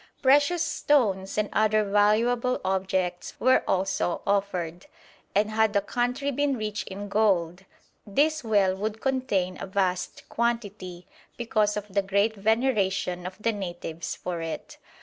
Precious 0.23 0.63
stones 0.63 1.37
and 1.37 1.47
other 1.53 1.83
valuable 1.83 2.59
objects 2.65 3.39
were 3.39 3.63
also 3.67 4.23
offered; 4.25 4.87
and 5.35 5.51
had 5.51 5.73
the 5.73 5.79
country 5.81 6.31
been 6.31 6.57
rich 6.57 6.81
in 6.85 7.07
gold, 7.07 7.65
this 8.07 8.43
well 8.43 8.73
would 8.75 8.99
contain 8.99 9.59
a 9.61 9.67
vast 9.67 10.27
quantity, 10.27 11.05
because 11.37 11.77
of 11.77 11.87
the 11.87 12.01
great 12.01 12.35
veneration 12.35 13.27
of 13.27 13.37
the 13.39 13.51
natives 13.53 14.15
for 14.15 14.41
it.... 14.41 14.79